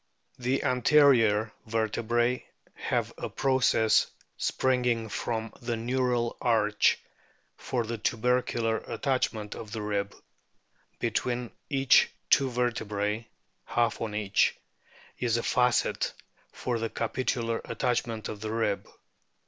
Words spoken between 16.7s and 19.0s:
the capitular attachment of the rib.